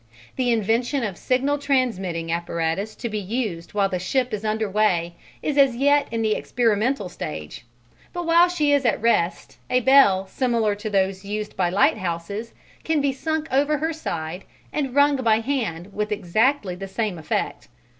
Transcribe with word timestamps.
The 0.35 0.51
invention 0.51 1.03
of 1.03 1.15
signal 1.15 1.59
transmitting 1.59 2.31
apparatus 2.31 2.95
to 2.95 3.07
be 3.07 3.19
used 3.19 3.75
while 3.75 3.87
the 3.87 3.99
ship 3.99 4.33
is 4.33 4.43
under 4.43 4.67
way 4.67 5.13
is 5.43 5.59
as 5.59 5.75
yet 5.75 6.07
in 6.09 6.23
the 6.23 6.33
experimental 6.33 7.07
stage; 7.07 7.65
but 8.11 8.25
while 8.25 8.49
she 8.49 8.71
is 8.73 8.83
at 8.83 8.99
rest 8.99 9.59
a 9.69 9.79
bell 9.81 10.25
similar 10.25 10.73
to 10.73 10.89
those 10.89 11.23
used 11.23 11.55
by 11.55 11.69
lighthouses 11.69 12.55
can 12.83 12.99
be 12.99 13.13
sunk 13.13 13.47
over 13.51 13.77
her 13.77 13.93
side 13.93 14.43
and 14.73 14.95
rung 14.95 15.17
by 15.17 15.39
hand 15.39 15.93
with 15.93 16.11
exactly 16.11 16.73
the 16.73 16.87
same 16.87 17.19
effect. 17.19 17.67